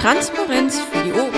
[0.00, 1.34] Transparenz für die Ohren.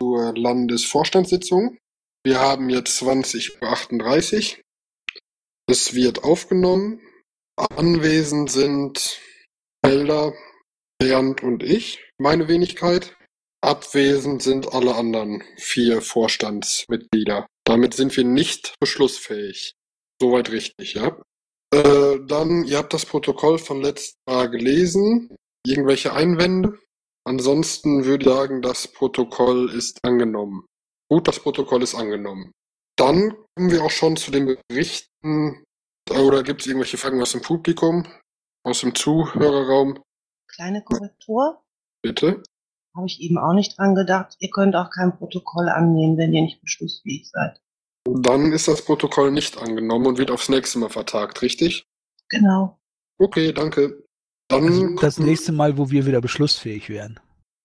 [0.00, 1.78] Zur Landesvorstandssitzung.
[2.24, 4.64] Wir haben jetzt 20.38 Uhr.
[5.70, 7.00] Es wird aufgenommen.
[7.76, 9.20] Anwesend sind
[9.86, 10.34] Helder,
[10.98, 13.16] Bernd und ich, meine Wenigkeit.
[13.60, 17.46] Abwesend sind alle anderen vier Vorstandsmitglieder.
[17.62, 19.74] Damit sind wir nicht beschlussfähig.
[20.20, 21.16] Soweit richtig, ja?
[21.74, 25.34] Äh, dann, ihr habt das Protokoll von letztem Mal gelesen.
[25.66, 26.78] Irgendwelche Einwände?
[27.26, 30.66] Ansonsten würde ich sagen, das Protokoll ist angenommen.
[31.10, 32.52] Gut, das Protokoll ist angenommen.
[32.96, 35.64] Dann kommen wir auch schon zu den Berichten.
[36.10, 38.06] Oder gibt es irgendwelche Fragen aus dem Publikum?
[38.64, 40.00] Aus dem Zuhörerraum?
[40.48, 41.60] Kleine Korrektur.
[42.02, 42.42] Bitte?
[42.94, 44.36] Habe ich eben auch nicht dran gedacht.
[44.38, 47.60] Ihr könnt auch kein Protokoll annehmen, wenn ihr nicht beschlussfähig seid.
[48.08, 51.86] Dann ist das Protokoll nicht angenommen und wird aufs nächste Mal vertagt, richtig?
[52.28, 52.78] Genau.
[53.18, 54.04] Okay, danke.
[54.48, 57.18] Dann Also das nächste Mal, wo wir wieder beschlussfähig werden.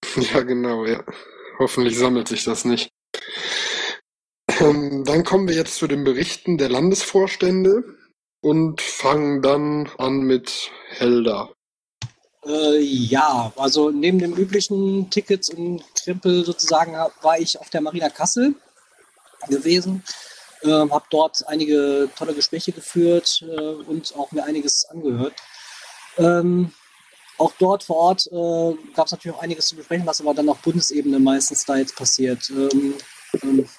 [0.33, 1.03] Ja, genau, ja.
[1.59, 2.89] Hoffentlich sammelt sich das nicht.
[4.59, 7.83] Ähm, dann kommen wir jetzt zu den Berichten der Landesvorstände
[8.41, 11.49] und fangen dann an mit Helda.
[12.45, 17.81] Äh, ja, also neben den üblichen Tickets und Krempel sozusagen hab- war ich auf der
[17.81, 18.55] Marina Kassel
[19.47, 20.03] gewesen,
[20.63, 25.33] ähm, habe dort einige tolle Gespräche geführt äh, und auch mir einiges angehört.
[26.17, 26.73] Ähm,
[27.37, 30.49] auch dort vor Ort äh, gab es natürlich auch einiges zu besprechen, was aber dann
[30.49, 32.49] auf Bundesebene meistens da jetzt passiert.
[32.49, 32.95] Ähm,
[33.41, 33.69] ähm,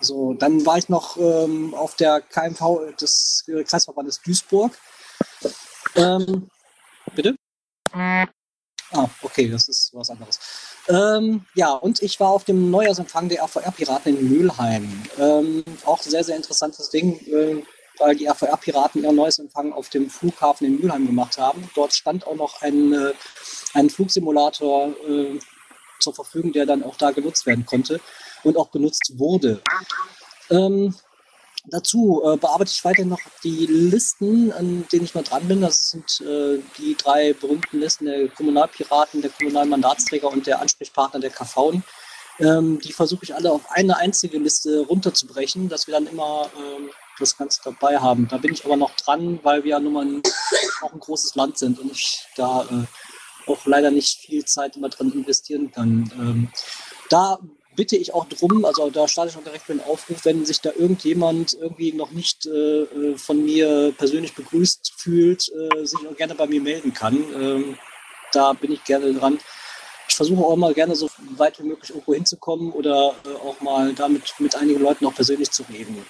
[0.00, 4.76] so, dann war ich noch ähm, auf der KMV des Kreisverbandes Duisburg.
[5.94, 6.48] Ähm,
[7.14, 7.36] bitte?
[8.92, 10.38] Ah, okay, das ist was anderes.
[10.88, 15.02] Ähm, ja, und ich war auf dem Neujahrsempfang der RVR-Piraten in Mülheim.
[15.18, 17.62] Ähm, auch sehr, sehr interessantes Ding, äh,
[17.98, 21.70] weil die RVR-Piraten ihr neues Empfang auf dem Flughafen in Mülheim gemacht haben.
[21.74, 23.12] Dort stand auch noch ein, äh,
[23.74, 25.38] ein Flugsimulator äh,
[25.98, 28.00] zur Verfügung, der dann auch da genutzt werden konnte
[28.42, 29.62] und auch genutzt wurde.
[30.50, 30.94] Ähm,
[31.64, 35.60] Dazu äh, bearbeite ich weiter noch die Listen, an denen ich mal dran bin.
[35.60, 41.30] Das sind äh, die drei berühmten Listen der Kommunalpiraten, der Kommunalmandatsträger und der Ansprechpartner der
[41.30, 41.80] KV.
[42.40, 46.90] Ähm, die versuche ich alle auf eine einzige Liste runterzubrechen, dass wir dann immer ähm,
[47.20, 48.26] das Ganze dabei haben.
[48.28, 50.22] Da bin ich aber noch dran, weil wir ja nun mal ein,
[50.82, 54.88] auch ein großes Land sind und ich da äh, auch leider nicht viel Zeit immer
[54.88, 56.10] dran investieren kann.
[56.16, 56.48] Ähm,
[57.08, 57.38] da
[57.76, 60.60] bitte ich auch drum, also da starte ich auch direkt mit einem Aufruf, wenn sich
[60.60, 66.16] da irgendjemand irgendwie noch nicht äh, äh, von mir persönlich begrüßt fühlt, äh, sich auch
[66.16, 67.16] gerne bei mir melden kann.
[67.34, 67.78] Ähm,
[68.32, 69.38] da bin ich gerne dran.
[70.08, 73.92] Ich versuche auch mal gerne so weit wie möglich irgendwo hinzukommen oder äh, auch mal
[73.94, 76.04] damit mit einigen Leuten auch persönlich zu reden.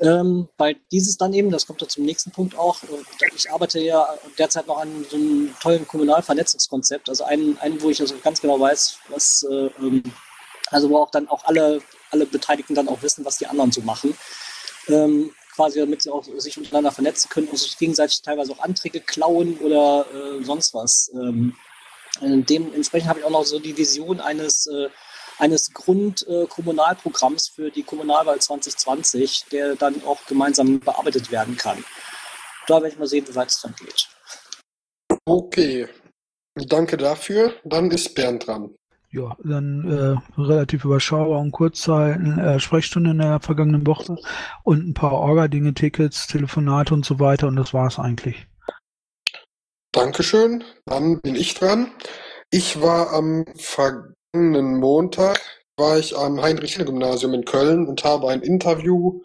[0.00, 3.80] Ähm, weil dieses dann eben, das kommt ja zum nächsten Punkt auch, äh, ich arbeite
[3.80, 4.06] ja
[4.38, 8.60] derzeit noch an so einem tollen Kommunalvernetzungskonzept, also einen, einen wo ich also ganz genau
[8.60, 10.04] weiß, was, äh, ähm,
[10.70, 11.80] also wo auch dann auch alle,
[12.10, 14.16] alle Beteiligten dann auch wissen, was die anderen so machen.
[14.88, 19.00] Ähm, quasi damit sie auch sich miteinander vernetzen können und sich gegenseitig teilweise auch Anträge
[19.00, 21.10] klauen oder äh, sonst was.
[21.12, 21.56] Ähm,
[22.20, 24.88] äh, dementsprechend habe ich auch noch so die Vision eines, äh,
[25.38, 31.84] eines Grundkommunalprogramms für die Kommunalwahl 2020, der dann auch gemeinsam bearbeitet werden kann.
[32.68, 34.08] Da werde ich mal sehen, wie weit es dann geht.
[35.24, 35.88] Okay,
[36.54, 37.54] danke dafür.
[37.64, 38.74] Dann ist Bernd dran.
[39.10, 41.88] Ja, dann äh, relativ überschaubar und kurz.
[41.88, 44.16] Äh, Sprechstunde in der vergangenen Woche
[44.64, 48.46] und ein paar Orga-Dinge, Tickets, Telefonate und so weiter und das war's eigentlich.
[49.92, 50.62] Dankeschön.
[50.84, 51.90] Dann bin ich dran.
[52.50, 55.40] Ich war am vergangenen Montag,
[55.78, 59.22] war ich am Heinrich-Heine-Gymnasium in Köln und habe ein Interview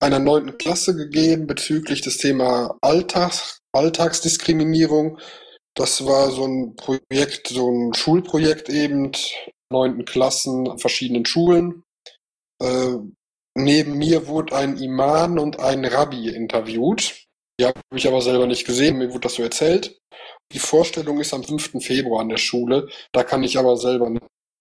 [0.00, 5.18] einer neunten Klasse gegeben bezüglich des Thema Alltags, Alltagsdiskriminierung.
[5.76, 9.12] Das war so ein Projekt, so ein Schulprojekt eben,
[9.70, 11.82] neunten Klassen an verschiedenen Schulen.
[12.62, 12.96] Äh,
[13.54, 17.26] neben mir wurde ein Imam und ein Rabbi interviewt.
[17.60, 19.98] Die habe ich aber selber nicht gesehen, mir wurde das so erzählt.
[20.52, 21.82] Die Vorstellung ist am 5.
[21.84, 24.10] Februar an der Schule, da kann ich aber selber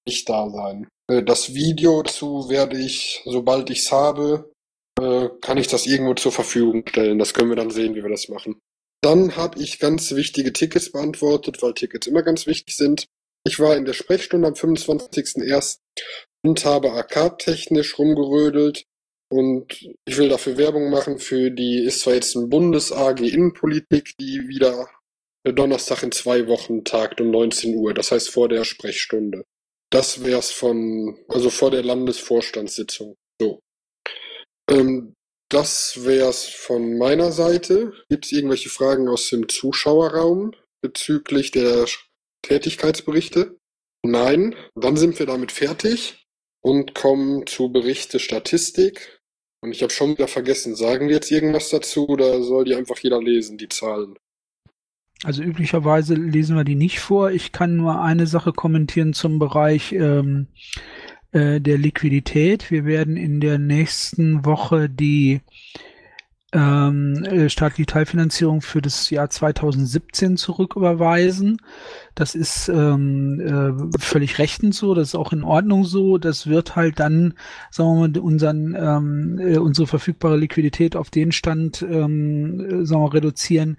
[0.08, 0.88] nicht da sein.
[1.10, 4.52] Äh, Das Video dazu werde ich, sobald ich es habe,
[5.00, 7.20] äh, kann ich das irgendwo zur Verfügung stellen.
[7.20, 8.60] Das können wir dann sehen, wie wir das machen.
[9.02, 13.08] Dann habe ich ganz wichtige Tickets beantwortet, weil Tickets immer ganz wichtig sind.
[13.46, 15.78] Ich war in der Sprechstunde am 25.01.
[16.44, 18.86] und habe arcade-technisch rumgerödelt.
[19.30, 24.48] Und ich will dafür Werbung machen für die, ist zwar jetzt ein Bundes-AG Innenpolitik, die
[24.48, 24.88] wieder
[25.44, 29.46] Donnerstag in zwei Wochen tagt um 19 Uhr, das heißt vor der Sprechstunde.
[29.92, 33.16] Das wär's von, also vor der Landesvorstandssitzung.
[33.40, 33.60] So.
[34.70, 35.15] Ähm,
[35.50, 37.94] das wär's von meiner Seite.
[38.10, 41.86] Gibt es irgendwelche Fragen aus dem Zuschauerraum bezüglich der
[42.42, 43.58] Tätigkeitsberichte?
[44.04, 46.26] Nein, dann sind wir damit fertig
[46.62, 49.20] und kommen zu Berichte Statistik.
[49.62, 53.00] Und ich habe schon wieder vergessen, sagen wir jetzt irgendwas dazu oder soll die einfach
[53.00, 54.16] jeder lesen, die Zahlen?
[55.24, 57.32] Also üblicherweise lesen wir die nicht vor.
[57.32, 60.50] Ich kann nur eine Sache kommentieren zum Bereich ähm,
[61.36, 62.72] äh, der Liquidität.
[62.72, 65.42] Wir werden in der nächsten Woche die
[66.54, 71.58] ähm, äh, staatliche Teilfinanzierung für das Jahr 2017 zurücküberweisen.
[72.14, 76.18] Das ist ähm, äh, völlig rechtens so, das ist auch in Ordnung so.
[76.18, 77.34] Das wird halt dann,
[77.72, 83.02] sagen wir mal, unseren, ähm, äh, unsere verfügbare Liquidität auf den Stand ähm, äh, sagen
[83.04, 83.76] wir, reduzieren,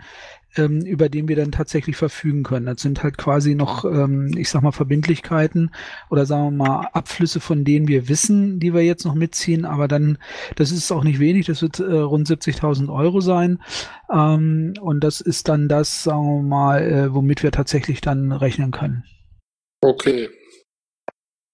[0.56, 2.66] ähm, über den wir dann tatsächlich verfügen können.
[2.66, 5.70] Das sind halt quasi noch, ähm, ich sag mal, Verbindlichkeiten
[6.10, 9.88] oder sagen wir mal Abflüsse, von denen wir wissen, die wir jetzt noch mitziehen, aber
[9.88, 10.18] dann,
[10.56, 13.62] das ist auch nicht wenig, das wird äh, rund 70.000 Euro sein.
[14.12, 18.70] Ähm, und das ist dann das, sagen wir mal, äh, womit wir tatsächlich dann rechnen
[18.70, 19.04] können.
[19.82, 20.28] Okay.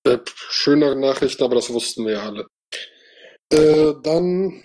[0.07, 2.47] Äh, schönere Nachricht, aber das wussten wir ja alle.
[3.53, 4.63] Äh, dann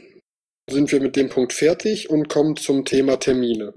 [0.69, 3.73] sind wir mit dem Punkt fertig und kommen zum Thema Termine.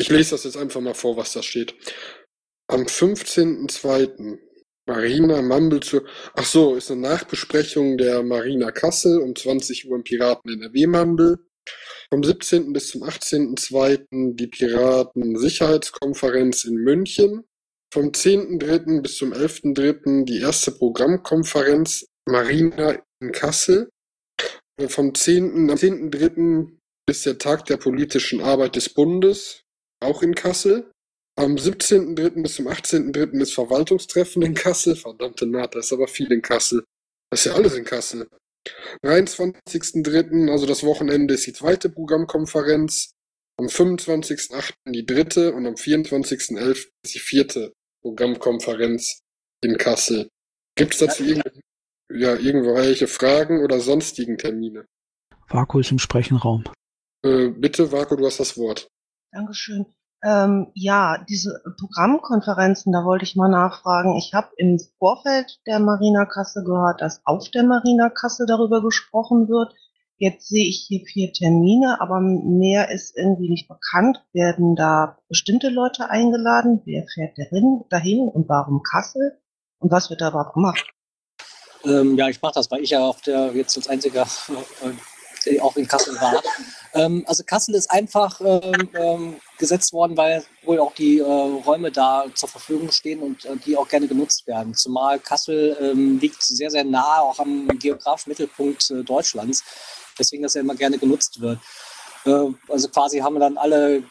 [0.00, 1.74] Ich lese das jetzt einfach mal vor, was da steht.
[2.68, 4.38] Am 15.02.
[4.86, 6.00] Marina Mumble zu.
[6.34, 11.38] Ach so, ist eine Nachbesprechung der Marina Kassel um 20 Uhr im Piraten NRW Mumble.
[12.10, 12.72] Vom 17.
[12.72, 14.36] bis zum 18.02.
[14.36, 17.44] die Piraten Sicherheitskonferenz in München.
[17.92, 19.02] Vom 10.03.
[19.02, 20.24] bis zum 11.03.
[20.24, 23.90] die erste Programmkonferenz Marina in Kassel.
[24.88, 25.68] Vom 10.
[25.68, 26.70] am 10.03.
[27.06, 29.62] bis der Tag der politischen Arbeit des Bundes
[30.00, 30.90] auch in Kassel.
[31.36, 32.42] Am 17.03.
[32.42, 33.40] bis zum 18.03.
[33.40, 34.96] ist Verwaltungstreffen in Kassel.
[34.96, 36.84] Verdammte Naht, da ist aber viel in Kassel.
[37.30, 38.28] Das ist ja alles in Kassel.
[39.04, 43.12] 23.03., also das Wochenende, ist die zweite Programmkonferenz.
[43.58, 44.72] Am 25.08.
[44.86, 46.88] die dritte und am 24.11.
[47.04, 49.20] ist die vierte Programmkonferenz
[49.62, 50.28] in Kassel.
[50.76, 51.60] Gibt es dazu irgendwelche,
[52.10, 54.86] ja, irgendwelche Fragen oder sonstigen Termine?
[55.48, 56.64] Vaku ist im Sprechenraum.
[57.22, 58.88] Äh, bitte, Vaku, du hast das Wort.
[59.32, 59.86] Dankeschön.
[60.22, 64.16] Ähm, ja, diese Programmkonferenzen, da wollte ich mal nachfragen.
[64.16, 69.74] Ich habe im Vorfeld der Marina-Kasse gehört, dass auf der Marina-Kasse darüber gesprochen wird.
[70.16, 74.22] Jetzt sehe ich hier vier Termine, aber mehr ist irgendwie nicht bekannt.
[74.34, 76.82] Werden da bestimmte Leute eingeladen?
[76.84, 77.38] Wer fährt
[77.88, 79.38] dahin, und warum Kassel?
[79.78, 80.84] Und was wird da überhaupt gemacht?
[81.84, 84.26] Ähm, ja, ich mache das, weil ich ja auf der jetzt als einziger
[85.46, 86.42] äh, auch in Kassel war.
[86.94, 91.92] Ähm, also Kassel ist einfach ähm, ähm, gesetzt worden, weil wohl auch die äh, Räume
[91.92, 94.74] da zur Verfügung stehen und äh, die auch gerne genutzt werden.
[94.74, 99.62] Zumal Kassel ähm, liegt sehr, sehr nah auch am geografischen Mittelpunkt äh, Deutschlands,
[100.18, 101.60] deswegen das ja immer gerne genutzt wird.
[102.24, 104.02] Äh, also quasi haben wir dann alle,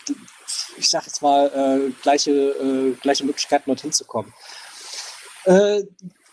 [0.78, 4.34] ich sag jetzt mal, äh, gleiche, äh, gleiche Möglichkeiten dorthin zu kommen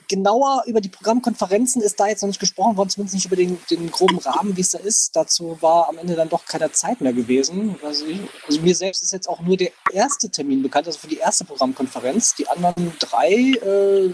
[0.09, 3.59] genauer über die Programmkonferenzen ist da jetzt noch nicht gesprochen worden, zumindest nicht über den,
[3.71, 5.15] den groben Rahmen, wie es da ist.
[5.15, 7.77] Dazu war am Ende dann doch keine Zeit mehr gewesen.
[7.83, 11.09] Also, ich, also, mir selbst ist jetzt auch nur der erste Termin bekannt, also für
[11.09, 12.35] die erste Programmkonferenz.
[12.35, 14.13] Die anderen drei äh,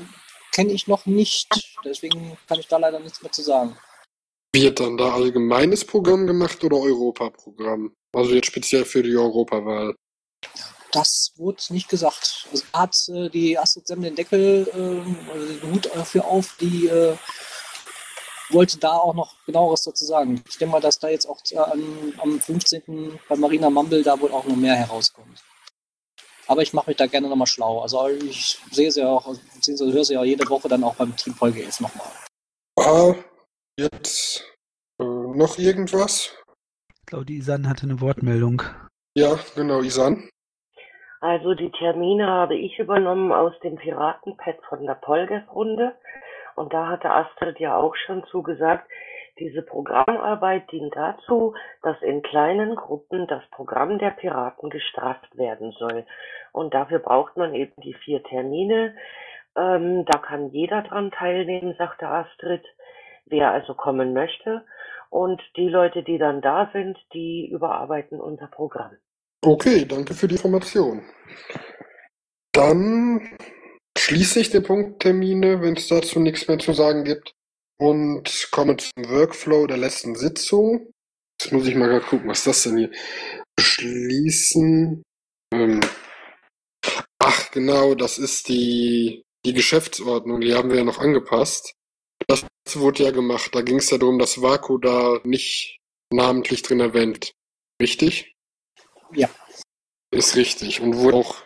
[0.52, 1.76] kenne ich noch nicht.
[1.84, 3.76] Deswegen kann ich da leider nichts mehr zu sagen.
[4.54, 7.94] Wird dann da allgemeines Programm gemacht oder Europaprogramm?
[8.14, 9.94] Also jetzt speziell für die Europawahl.
[10.92, 12.46] Das wurde nicht gesagt.
[12.50, 16.86] Also hat äh, die Astrid Sem den Deckel, äh, also den Hut dafür auf, die
[16.86, 17.16] äh,
[18.50, 20.42] wollte da auch noch genaueres dazu sagen.
[20.46, 23.18] Ich denke mal, dass da jetzt auch am, am 15.
[23.26, 25.42] bei Marina Mumble da wohl auch noch mehr herauskommt.
[26.46, 27.80] Aber ich mache mich da gerne nochmal schlau.
[27.80, 31.16] Also ich sehe sie ja auch, beziehungsweise höre sie ja jede Woche dann auch beim
[31.16, 32.10] Team Folge 11 nochmal.
[32.78, 33.14] Ah,
[33.78, 34.44] jetzt
[35.00, 36.30] äh, noch irgendwas?
[37.00, 38.62] Ich glaube, die Isan hatte eine Wortmeldung.
[39.16, 40.28] Ja, genau, Isan.
[41.22, 45.94] Also die Termine habe ich übernommen aus dem Piratenpad von der Polges-Runde.
[46.56, 48.90] Und da hatte Astrid ja auch schon zugesagt,
[49.38, 56.04] diese Programmarbeit dient dazu, dass in kleinen Gruppen das Programm der Piraten gestrafft werden soll.
[56.50, 58.96] Und dafür braucht man eben die vier Termine.
[59.56, 62.64] Ähm, da kann jeder dran teilnehmen, sagte Astrid,
[63.26, 64.64] wer also kommen möchte.
[65.08, 68.96] Und die Leute, die dann da sind, die überarbeiten unser Programm.
[69.44, 71.02] Okay, danke für die Information.
[72.52, 73.36] Dann
[73.98, 77.32] schließe ich den Punkt Termine, wenn es dazu nichts mehr zu sagen gibt.
[77.80, 80.92] Und komme zum Workflow der letzten Sitzung.
[81.40, 82.90] Jetzt muss ich mal gucken, was das denn hier?
[83.56, 85.02] Beschließen.
[85.52, 85.80] Ähm,
[87.18, 90.40] ach, genau, das ist die, die Geschäftsordnung.
[90.40, 91.72] Die haben wir ja noch angepasst.
[92.28, 92.44] Das
[92.74, 93.52] wurde ja gemacht.
[93.52, 95.78] Da ging es ja darum, dass Vaku da nicht
[96.12, 97.32] namentlich drin erwähnt.
[97.80, 98.31] Richtig?
[99.14, 99.28] Ja.
[100.10, 101.36] Ist richtig und wurde auch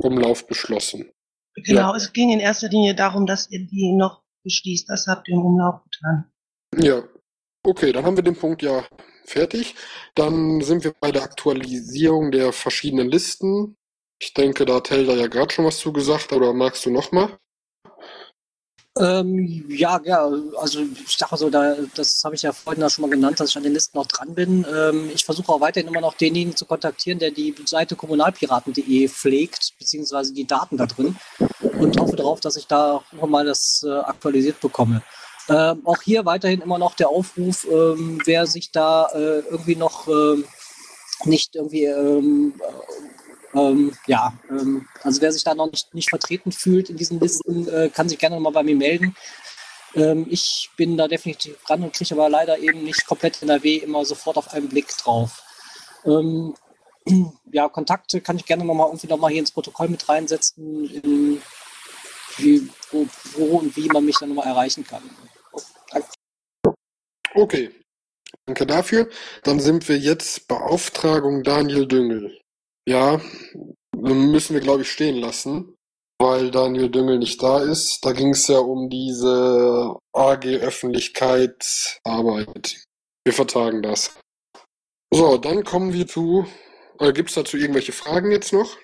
[0.00, 1.10] Umlauf beschlossen.
[1.56, 1.96] Genau, Ja.
[1.96, 4.88] es ging in erster Linie darum, dass ihr die noch beschließt.
[4.88, 6.30] Das habt ihr im Umlauf getan.
[6.76, 7.02] Ja.
[7.66, 8.84] Okay, dann haben wir den Punkt ja
[9.24, 9.74] fertig.
[10.14, 13.76] Dann sind wir bei der Aktualisierung der verschiedenen Listen.
[14.20, 17.38] Ich denke, da hat Helda ja gerade schon was zu gesagt, oder magst du nochmal?
[18.96, 23.02] Ähm, ja, ja, also ich dachte so, da, das habe ich ja vorhin da schon
[23.02, 24.64] mal genannt, dass ich an den Listen noch dran bin.
[24.72, 29.74] Ähm, ich versuche auch weiterhin immer noch denjenigen zu kontaktieren, der die Seite kommunalpiraten.de pflegt,
[29.80, 31.16] beziehungsweise die Daten da drin
[31.80, 35.02] und hoffe darauf, dass ich da auch mal das äh, aktualisiert bekomme.
[35.48, 40.06] Ähm, auch hier weiterhin immer noch der Aufruf, ähm, wer sich da äh, irgendwie noch
[40.06, 40.44] ähm,
[41.24, 41.86] nicht irgendwie
[43.54, 47.68] ähm, ja, ähm, also wer sich da noch nicht, nicht vertreten fühlt in diesen Listen,
[47.68, 49.16] äh, kann sich gerne nochmal bei mir melden.
[49.94, 54.04] Ähm, ich bin da definitiv dran und kriege aber leider eben nicht komplett NRW immer
[54.04, 55.42] sofort auf einen Blick drauf.
[56.04, 56.54] Ähm,
[57.52, 61.42] ja, Kontakte kann ich gerne nochmal irgendwie nochmal hier ins Protokoll mit reinsetzen, in,
[62.36, 63.06] wie, wo,
[63.36, 65.02] wo und wie man mich dann nochmal erreichen kann.
[67.34, 67.70] Okay.
[68.46, 69.08] Danke dafür.
[69.42, 72.43] Dann sind wir jetzt Beauftragung Daniel Düngel.
[72.86, 73.18] Ja,
[73.96, 75.74] müssen wir, glaube ich, stehen lassen,
[76.20, 78.04] weil Daniel Düngel nicht da ist.
[78.04, 82.84] Da ging es ja um diese AG Öffentlichkeitsarbeit.
[83.24, 84.18] Wir vertagen das.
[85.12, 86.46] So, dann kommen wir zu.
[86.98, 88.76] Äh, Gibt es dazu irgendwelche Fragen jetzt noch?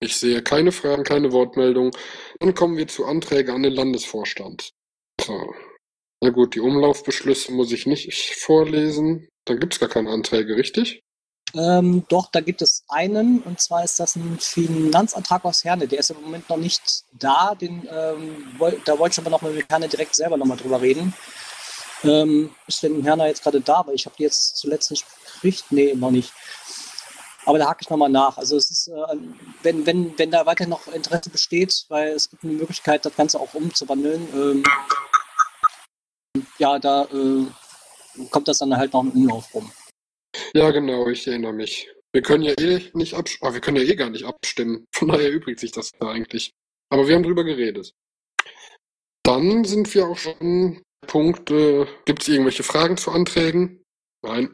[0.00, 1.92] Ich sehe keine Fragen, keine Wortmeldung.
[2.40, 4.70] Dann kommen wir zu Anträgen an den Landesvorstand.
[5.20, 5.54] So.
[6.22, 9.28] Na gut, die Umlaufbeschlüsse muss ich nicht vorlesen.
[9.46, 11.03] Dann gibt es gar keine Anträge, richtig?
[11.54, 15.86] Ähm, doch, da gibt es einen, und zwar ist das ein Finanzantrag aus Herne.
[15.86, 17.54] Der ist im Moment noch nicht da.
[17.54, 20.80] Den, ähm, da wollte ich aber noch mal mit Herne direkt selber noch mal drüber
[20.80, 21.14] reden.
[22.02, 23.76] Ähm, ist denn Herne jetzt gerade da?
[23.76, 25.64] Aber ich habe die jetzt zuletzt nicht gekriegt.
[25.70, 26.32] Nee, noch nicht.
[27.46, 28.36] Aber da hake ich nochmal nach.
[28.36, 29.16] Also es ist, äh,
[29.62, 33.38] wenn, wenn, wenn da weiter noch Interesse besteht, weil es gibt eine Möglichkeit, das Ganze
[33.38, 34.64] auch umzuwandeln, ähm,
[36.58, 37.46] ja, da äh,
[38.30, 39.70] kommt das dann halt noch im Umlauf rum.
[40.56, 41.90] Ja, genau, ich erinnere mich.
[42.12, 43.54] Wir können ja eh nicht abstimmen.
[43.54, 44.86] wir können ja eh gar nicht abstimmen.
[44.94, 46.52] Von daher übrigt sich das da eigentlich.
[46.90, 47.92] Aber wir haben drüber geredet.
[49.24, 53.82] Dann sind wir auch schon Punkt, äh, gibt es irgendwelche Fragen zu Anträgen?
[54.22, 54.52] Nein.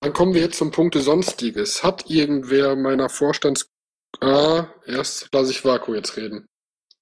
[0.00, 1.84] Dann kommen wir jetzt zum Punkt Sonstiges.
[1.84, 3.68] Hat irgendwer meiner Vorstands...
[4.20, 6.46] Ah, erst lasse ich Vaku jetzt reden.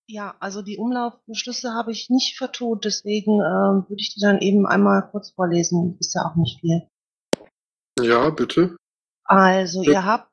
[0.08, 4.66] Ja, also die Umlaufbeschlüsse habe ich nicht vertont, deswegen ähm, würde ich die dann eben
[4.66, 5.96] einmal kurz vorlesen.
[6.00, 6.88] Ist ja auch nicht viel.
[8.00, 8.76] Ja, bitte.
[9.24, 10.28] Also ihr habt,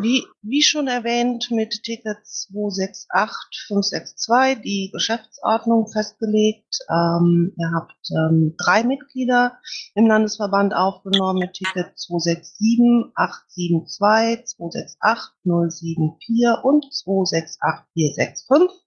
[0.00, 6.78] wie, wie schon erwähnt, mit Ticket 268562 die Geschäftsordnung festgelegt.
[6.88, 9.58] Ähm, ihr habt ähm, drei Mitglieder
[9.94, 18.78] im Landesverband aufgenommen mit Ticket 267872, 268074 und 268465.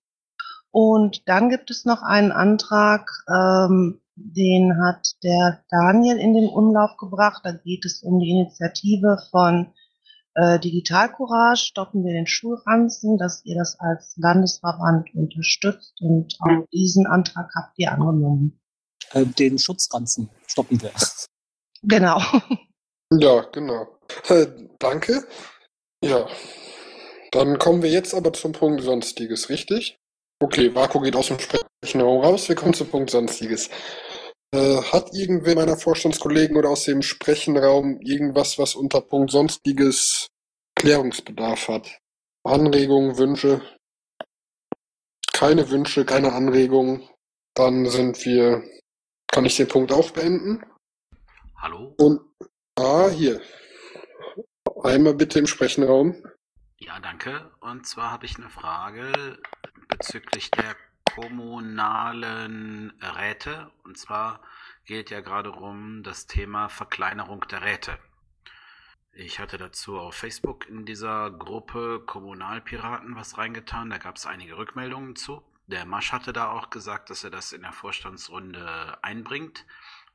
[0.72, 6.98] Und dann gibt es noch einen Antrag, ähm, den hat der Daniel in den Umlauf
[6.98, 7.42] gebracht.
[7.44, 9.74] Da geht es um die Initiative von
[10.36, 16.02] äh, Digital Courage, stoppen wir den Schulranzen, dass ihr das als Landesverband unterstützt.
[16.02, 18.60] Und auch diesen Antrag habt ihr angenommen.
[19.12, 20.92] Äh, den Schutzranzen stoppen wir.
[21.84, 22.20] Genau.
[23.12, 23.88] Ja, genau.
[24.30, 24.48] Äh,
[24.80, 25.24] danke.
[26.04, 26.28] Ja.
[27.32, 30.00] Dann kommen wir jetzt aber zum Punkt Sonstiges, richtig?
[30.42, 32.50] Okay, Vaku geht aus dem Sprechenraum raus.
[32.50, 33.70] Wir kommen zum Punkt Sonstiges.
[34.56, 40.30] Äh, hat irgendwer meiner Vorstandskollegen oder aus dem Sprechenraum irgendwas, was unter Punkt Sonstiges
[40.76, 42.00] Klärungsbedarf hat?
[42.46, 43.62] Anregungen, Wünsche?
[45.34, 47.04] Keine Wünsche, keine Anregungen.
[47.54, 48.64] Dann sind wir.
[49.28, 50.64] Kann ich den Punkt auch beenden?
[51.58, 51.94] Hallo?
[51.98, 52.22] Und.
[52.78, 53.42] Ah, hier.
[54.84, 56.16] Einmal bitte im Sprechenraum.
[56.78, 57.52] Ja, danke.
[57.60, 59.38] Und zwar habe ich eine Frage
[59.90, 60.78] bezüglich der
[61.16, 63.72] kommunalen Räte.
[63.84, 64.42] Und zwar
[64.86, 67.98] geht ja gerade um das Thema Verkleinerung der Räte.
[69.14, 73.90] Ich hatte dazu auf Facebook in dieser Gruppe Kommunalpiraten was reingetan.
[73.90, 75.42] Da gab es einige Rückmeldungen zu.
[75.68, 79.66] Der Masch hatte da auch gesagt, dass er das in der Vorstandsrunde einbringt.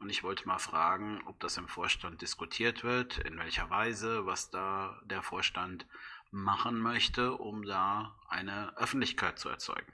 [0.01, 4.51] Und ich wollte mal fragen, ob das im Vorstand diskutiert wird, in welcher Weise, was
[4.51, 5.87] da der Vorstand
[6.31, 9.93] machen möchte, um da eine Öffentlichkeit zu erzeugen.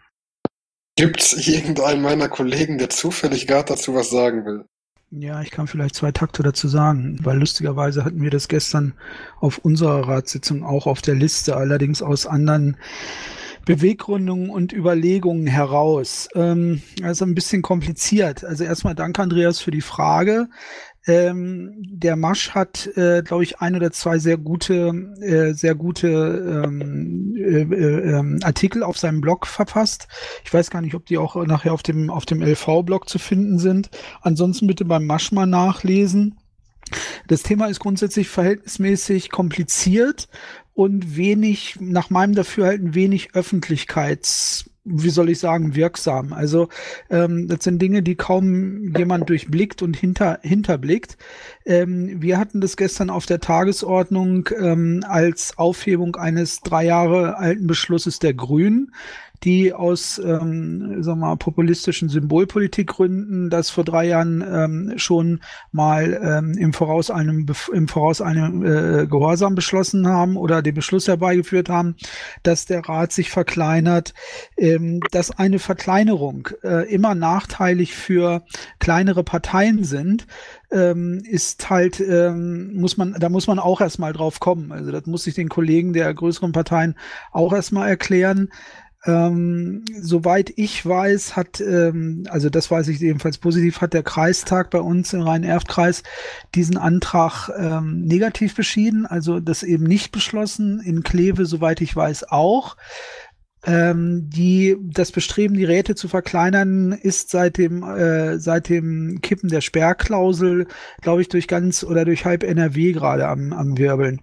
[0.96, 4.64] Gibt es irgendeinen meiner Kollegen, der zufällig gerade dazu was sagen will?
[5.10, 8.94] Ja, ich kann vielleicht zwei Takte dazu sagen, weil lustigerweise hatten wir das gestern
[9.38, 12.76] auf unserer Ratssitzung auch auf der Liste, allerdings aus anderen
[13.66, 16.28] Beweggründungen und Überlegungen heraus.
[16.34, 18.44] Ähm, also ein bisschen kompliziert.
[18.44, 20.48] Also erstmal danke, Andreas, für die Frage.
[21.06, 26.08] Ähm, der Masch hat, äh, glaube ich, ein oder zwei sehr gute, äh, sehr gute
[26.64, 30.08] ähm, äh, äh, ähm, Artikel auf seinem Blog verfasst.
[30.44, 33.58] Ich weiß gar nicht, ob die auch nachher auf dem auf dem LV-Blog zu finden
[33.58, 33.90] sind.
[34.20, 36.38] Ansonsten bitte beim Masch mal nachlesen.
[37.28, 40.28] Das Thema ist grundsätzlich verhältnismäßig kompliziert
[40.74, 46.32] und wenig, nach meinem Dafürhalten, wenig Öffentlichkeits wie soll ich sagen, wirksam.
[46.32, 46.68] Also
[47.10, 51.16] ähm, das sind Dinge, die kaum jemand durchblickt und hinter, hinterblickt.
[51.64, 57.66] Ähm, wir hatten das gestern auf der Tagesordnung ähm, als Aufhebung eines drei Jahre alten
[57.66, 58.92] Beschlusses der Grünen
[59.44, 65.40] die aus ähm, sagen wir mal, populistischen Symbolpolitikgründen das vor drei Jahren ähm, schon
[65.72, 71.08] mal ähm, im Voraus einem im Voraus einem äh, Gehorsam beschlossen haben oder den Beschluss
[71.08, 71.96] herbeigeführt haben,
[72.42, 74.14] dass der Rat sich verkleinert,
[74.56, 78.44] ähm, dass eine Verkleinerung äh, immer nachteilig für
[78.78, 80.26] kleinere Parteien sind,
[80.70, 84.72] ähm, ist halt, ähm, muss man, da muss man auch erstmal drauf kommen.
[84.72, 86.96] Also das muss ich den Kollegen der größeren Parteien
[87.32, 88.50] auch erstmal erklären.
[89.06, 94.70] Ähm, soweit ich weiß, hat, ähm, also das weiß ich jedenfalls positiv, hat der Kreistag
[94.70, 96.02] bei uns im Rhein-Erft-Kreis
[96.54, 100.80] diesen Antrag ähm, negativ beschieden, also das eben nicht beschlossen.
[100.80, 102.76] In Kleve, soweit ich weiß, auch.
[103.64, 109.48] Ähm, die, das Bestreben, die Räte zu verkleinern, ist seit dem, äh, seit dem Kippen
[109.48, 110.68] der Sperrklausel,
[111.00, 114.20] glaube ich, durch ganz oder durch halb NRW gerade am, am Wirbeln.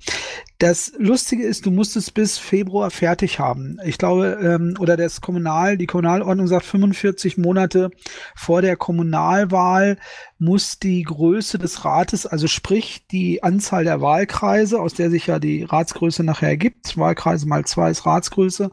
[0.63, 3.79] Das Lustige ist, du musst es bis Februar fertig haben.
[3.83, 7.91] Ich glaube, ähm, oder das Kommunal, die Kommunalordnung sagt 45 Monate
[8.33, 9.97] vor der Kommunalwahl
[10.43, 15.39] muss die Größe des Rates, also sprich die Anzahl der Wahlkreise, aus der sich ja
[15.39, 18.71] die Ratsgröße nachher ergibt, Wahlkreise mal zwei ist Ratsgröße,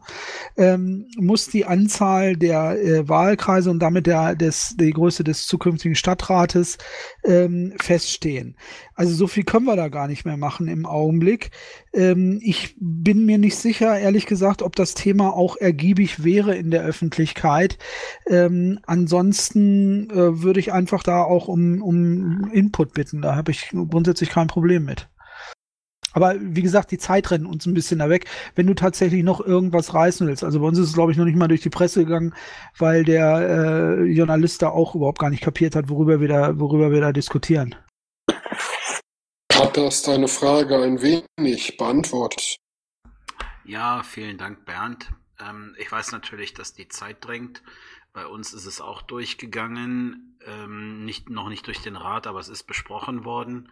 [0.56, 5.94] ähm, muss die Anzahl der äh, Wahlkreise und damit der, des, die Größe des zukünftigen
[5.94, 6.78] Stadtrates
[7.24, 8.56] ähm, feststehen.
[8.94, 11.52] Also so viel können wir da gar nicht mehr machen im Augenblick.
[11.92, 16.70] Ähm, ich bin mir nicht sicher, ehrlich gesagt, ob das Thema auch ergiebig wäre in
[16.70, 17.78] der Öffentlichkeit.
[18.26, 23.22] Ähm, ansonsten äh, würde ich einfach da auch um, um Input bitten.
[23.22, 25.08] Da habe ich grundsätzlich kein Problem mit.
[26.12, 29.40] Aber wie gesagt, die Zeit rennt uns ein bisschen da weg, wenn du tatsächlich noch
[29.40, 30.42] irgendwas reißen willst.
[30.42, 32.34] Also bei uns ist es, glaube ich, noch nicht mal durch die Presse gegangen,
[32.78, 36.90] weil der äh, Journalist da auch überhaupt gar nicht kapiert hat, worüber wir da, worüber
[36.90, 37.76] wir da diskutieren.
[39.60, 42.56] Hat das deine Frage ein wenig beantwortet?
[43.66, 45.12] Ja, vielen Dank, Bernd.
[45.38, 47.62] Ähm, ich weiß natürlich, dass die Zeit drängt.
[48.14, 52.48] Bei uns ist es auch durchgegangen, ähm, nicht, noch nicht durch den Rat, aber es
[52.48, 53.70] ist besprochen worden.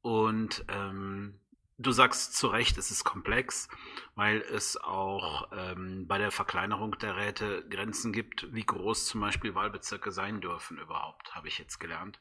[0.00, 1.38] Und ähm,
[1.76, 3.68] du sagst zu Recht, es ist komplex,
[4.14, 9.54] weil es auch ähm, bei der Verkleinerung der Räte Grenzen gibt, wie groß zum Beispiel
[9.54, 12.18] Wahlbezirke sein dürfen überhaupt, habe ich jetzt gelernt.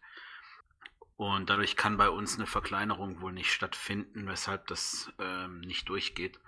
[1.18, 6.40] Und dadurch kann bei uns eine Verkleinerung wohl nicht stattfinden, weshalb das ähm, nicht durchgeht.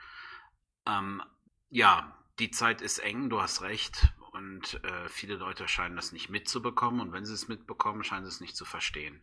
[0.85, 1.21] Ähm,
[1.69, 4.13] ja, die Zeit ist eng, du hast recht.
[4.33, 6.99] Und äh, viele Leute scheinen das nicht mitzubekommen.
[6.99, 9.21] Und wenn sie es mitbekommen, scheinen sie es nicht zu verstehen.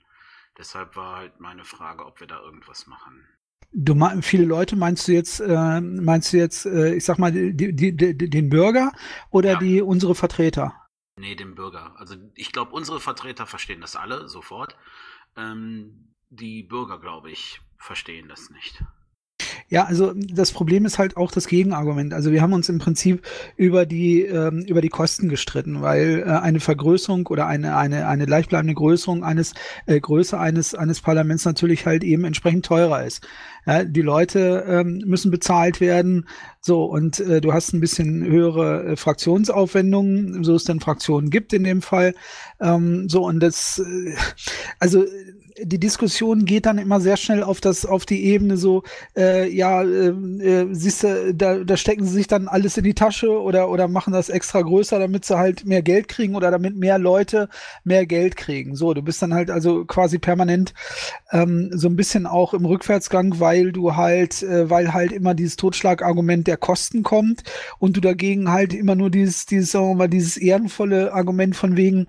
[0.57, 3.27] Deshalb war halt meine Frage, ob wir da irgendwas machen.
[3.73, 7.75] Du viele Leute meinst du jetzt, äh, meinst du jetzt, äh, ich sag mal, die,
[7.75, 8.93] die, die, den Bürger
[9.31, 9.59] oder ja.
[9.59, 10.75] die unsere Vertreter?
[11.17, 11.95] Nee, den Bürger.
[11.99, 14.77] Also ich glaube, unsere Vertreter verstehen das alle sofort.
[15.37, 18.83] Ähm, die Bürger, glaube ich, verstehen das nicht.
[19.69, 22.13] Ja, also das Problem ist halt auch das Gegenargument.
[22.13, 23.23] Also wir haben uns im Prinzip
[23.57, 28.27] über die ähm, über die Kosten gestritten, weil äh, eine Vergrößerung oder eine eine eine
[28.27, 29.55] gleichbleibende Größerung eines
[29.87, 33.27] äh, Größe eines eines Parlaments natürlich halt eben entsprechend teurer ist.
[33.67, 36.29] Ja, die Leute ähm, müssen bezahlt werden,
[36.61, 41.55] so und äh, du hast ein bisschen höhere äh, Fraktionsaufwendungen, so es denn Fraktionen gibt
[41.55, 42.15] in dem Fall.
[42.61, 44.15] Ähm, so und das, äh,
[44.79, 45.05] also
[45.63, 48.83] die Diskussion geht dann immer sehr schnell auf das auf die Ebene so
[49.17, 52.95] äh, ja äh, äh, siehst du da, da stecken sie sich dann alles in die
[52.95, 56.77] Tasche oder oder machen das extra größer damit sie halt mehr Geld kriegen oder damit
[56.77, 57.49] mehr Leute
[57.85, 58.75] mehr Geld kriegen.
[58.75, 60.75] So du bist dann halt also quasi permanent
[61.31, 65.57] ähm, so ein bisschen auch im Rückwärtsgang weil du halt äh, weil halt immer dieses
[65.57, 67.45] Totschlagargument der Kosten kommt
[67.79, 71.77] und du dagegen halt immer nur dieses dieses sagen wir mal dieses ehrenvolle Argument von
[71.77, 72.09] wegen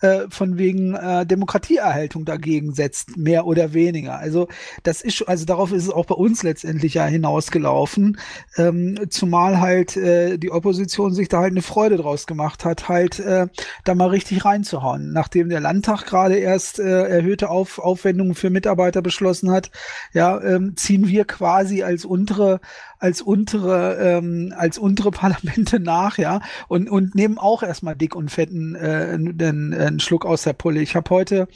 [0.00, 4.18] äh, von wegen äh, Demokratieerhaltung dagegen setzt umgesetzt, mehr oder weniger.
[4.18, 4.48] Also
[4.82, 8.18] das ist, also darauf ist es auch bei uns letztendlich ja hinausgelaufen,
[8.56, 13.18] ähm, zumal halt äh, die Opposition sich da halt eine Freude draus gemacht hat, halt
[13.20, 13.48] äh,
[13.84, 15.12] da mal richtig reinzuhauen.
[15.12, 19.70] Nachdem der Landtag gerade erst äh, erhöhte Auf Aufwendungen für Mitarbeiter beschlossen hat,
[20.12, 22.60] ja, ähm, ziehen wir quasi als untere
[22.98, 28.30] als untere ähm, als untere Parlamente nach, ja, und und nehmen auch erstmal dick und
[28.30, 30.80] fetten äh, einen, einen Schluck aus der Pulle.
[30.80, 31.48] Ich habe heute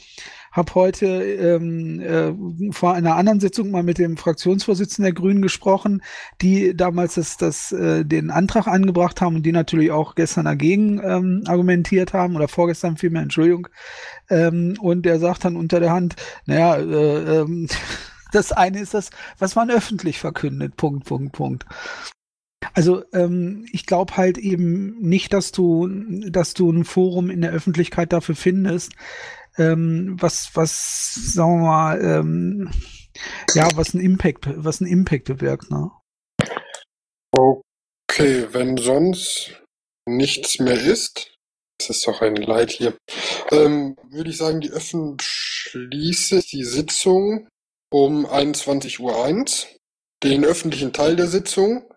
[0.59, 6.03] habe heute ähm, äh, vor einer anderen Sitzung mal mit dem Fraktionsvorsitzenden der Grünen gesprochen,
[6.41, 11.01] die damals das, das, äh, den Antrag angebracht haben und die natürlich auch gestern dagegen
[11.03, 13.69] ähm, argumentiert haben oder vorgestern vielmehr, Entschuldigung.
[14.29, 17.67] Ähm, und der sagt dann unter der Hand, naja, äh, ähm,
[18.31, 20.77] das eine ist das, was man öffentlich verkündet.
[20.77, 21.65] Punkt, Punkt, Punkt.
[22.73, 25.87] Also ähm, ich glaube halt eben nicht, dass du,
[26.29, 28.93] dass du ein Forum in der Öffentlichkeit dafür findest,
[29.57, 32.71] ähm, was, was, sagen wir mal, ähm,
[33.53, 35.91] ja, was ein Impact, was ein Impact bewirkt, ne?
[37.31, 39.61] Okay, wenn sonst
[40.07, 41.35] nichts mehr ist,
[41.79, 42.97] das ist doch ein Leid hier,
[43.51, 47.47] ähm, würde ich sagen, die Öffn schließe die Sitzung
[47.91, 49.45] um 21.01 Uhr,
[50.23, 51.89] den öffentlichen Teil der Sitzung,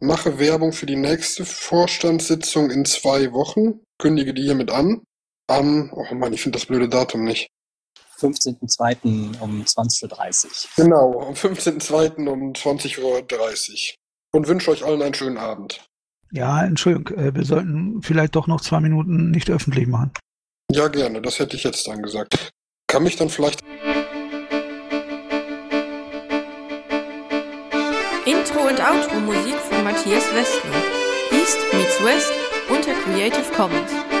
[0.00, 5.04] mache Werbung für die nächste Vorstandssitzung in zwei Wochen, kündige die hiermit an.
[5.50, 7.50] Am, oh Mann, ich finde das blöde Datum nicht.
[8.20, 9.40] 15.02.
[9.40, 10.50] um 20.30 Uhr.
[10.76, 12.28] Genau, am 15.02.
[12.28, 13.94] um 20.30 Uhr.
[14.32, 15.84] Und wünsche euch allen einen schönen Abend.
[16.30, 20.12] Ja, Entschuldigung, äh, wir sollten vielleicht doch noch zwei Minuten nicht öffentlich machen.
[20.70, 22.52] Ja, gerne, das hätte ich jetzt dann gesagt.
[22.86, 23.62] Kann mich dann vielleicht.
[28.24, 30.76] Intro und Outro Musik von Matthias Westner.
[31.32, 32.32] East meets West
[32.68, 34.19] unter Creative Commons.